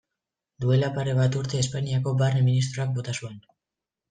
Duela 0.63 0.87
pare 0.95 1.13
bat 1.19 1.37
urte 1.41 1.59
Espainiako 1.65 2.15
Barne 2.23 2.43
ministroak 2.49 2.97
bota 2.97 3.17
zuen. 3.19 3.39